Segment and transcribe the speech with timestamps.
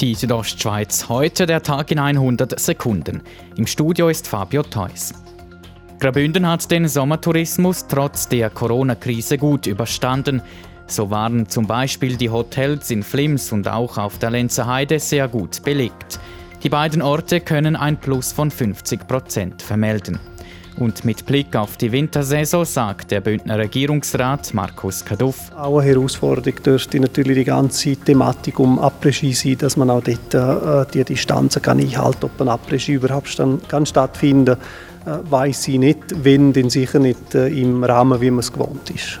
[0.00, 3.20] Die Südostschweiz, heute der Tag in 100 Sekunden.
[3.56, 5.12] Im Studio ist Fabio Theus.
[5.98, 10.40] Grabünden hat den Sommertourismus trotz der Corona-Krise gut überstanden.
[10.86, 15.28] So waren zum Beispiel die Hotels in Flims und auch auf der Lenzer Heide sehr
[15.28, 16.18] gut belegt.
[16.62, 20.18] Die beiden Orte können ein Plus von 50 Prozent vermelden.
[20.76, 25.50] Und mit Blick auf die Wintersaison sagt der Bündner Regierungsrat Markus Kaduff.
[25.56, 30.34] Auch eine Herausforderung dürfte natürlich die ganze Thematik um Après-Ski sein, dass man auch dort
[30.34, 33.36] äh, die Distanzen kann einhalten kann, ob ein Après-Ski überhaupt
[33.68, 34.56] kann stattfinden
[35.04, 38.52] kann, äh, weiß ich nicht, wenn, dann sicher nicht äh, im Rahmen, wie man es
[38.52, 39.20] gewohnt ist.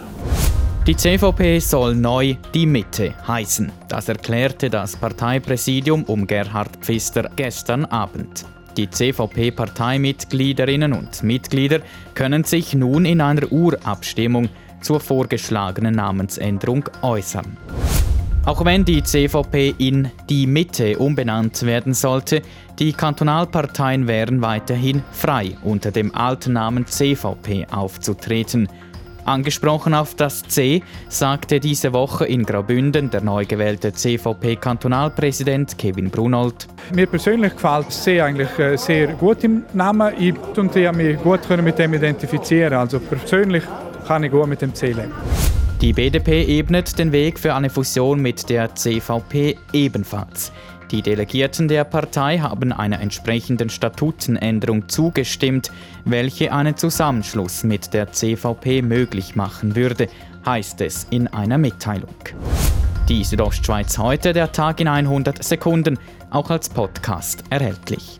[0.86, 3.70] Die CVP soll neu die Mitte heißen.
[3.88, 8.46] Das erklärte das Parteipräsidium um Gerhard Pfister gestern Abend.
[8.80, 11.80] Die CVP-Parteimitgliederinnen und Mitglieder
[12.14, 14.48] können sich nun in einer Urabstimmung
[14.80, 17.58] zur vorgeschlagenen Namensänderung äußern.
[18.46, 22.40] Auch wenn die CVP in die Mitte umbenannt werden sollte,
[22.78, 28.66] die Kantonalparteien wären weiterhin frei, unter dem alten Namen CVP aufzutreten.
[29.30, 36.66] Angesprochen auf das C sagte diese Woche in Graubünden der neu gewählte CVP-Kantonalpräsident Kevin Brunold.
[36.92, 40.12] Mir persönlich gefällt das C eigentlich äh, sehr gut im Namen.
[40.18, 42.74] Ich konnte mich gut mit dem identifizieren.
[42.74, 43.62] Also persönlich
[44.06, 45.12] kann ich gut mit dem C leben.
[45.80, 50.52] Die BDP ebnet den Weg für eine Fusion mit der CVP ebenfalls.
[50.90, 55.70] Die Delegierten der Partei haben einer entsprechenden Statutenänderung zugestimmt,
[56.04, 60.08] welche einen Zusammenschluss mit der CVP möglich machen würde,
[60.44, 62.14] heißt es in einer Mitteilung.
[63.08, 65.96] Die Südostschweiz heute, der Tag in 100 Sekunden,
[66.30, 68.18] auch als Podcast erhältlich.